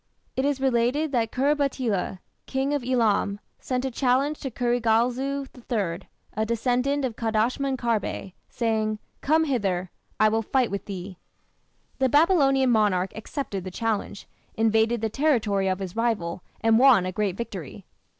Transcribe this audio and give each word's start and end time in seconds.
It 0.35 0.45
is 0.45 0.59
related 0.59 1.11
that 1.11 1.31
Khur 1.31 1.55
batila, 1.55 2.17
King 2.47 2.73
of 2.73 2.83
Elam, 2.83 3.39
sent 3.59 3.85
a 3.85 3.91
challenge 3.91 4.39
to 4.39 4.49
Kurigalzu 4.49 5.45
III, 5.69 6.09
a 6.33 6.43
descendant 6.43 7.05
of 7.05 7.15
Kadashman 7.15 7.77
Kharbe, 7.77 8.33
saying: 8.49 8.97
"Come 9.21 9.43
hither; 9.43 9.91
I 10.19 10.27
will 10.27 10.41
fight 10.41 10.71
with 10.71 10.85
thee". 10.85 11.19
The 11.99 12.09
Babylonian 12.09 12.71
monarch 12.71 13.15
accepted 13.15 13.63
the 13.63 13.69
challenge, 13.69 14.27
invaded 14.55 15.01
the 15.01 15.09
territory 15.09 15.67
of 15.67 15.77
his 15.77 15.95
rival, 15.95 16.41
and 16.61 16.79
won 16.79 17.05
a 17.05 17.11
great 17.11 17.37
victory. 17.37 17.85